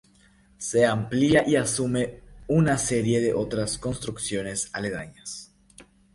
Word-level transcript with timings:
Se 0.57 0.83
amplía 0.87 1.43
y 1.47 1.57
asume 1.57 2.21
una 2.47 2.79
serie 2.79 3.21
de 3.21 3.35
otras 3.35 3.77
construcciones 3.77 4.71
aledañas. 4.73 5.53